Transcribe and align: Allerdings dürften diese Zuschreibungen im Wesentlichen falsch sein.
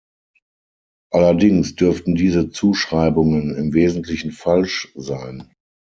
Allerdings 1.11 1.75
dürften 1.75 2.15
diese 2.15 2.49
Zuschreibungen 2.49 3.55
im 3.55 3.71
Wesentlichen 3.73 4.31
falsch 4.31 4.91
sein. 4.95 5.53